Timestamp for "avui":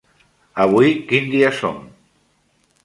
0.65-0.95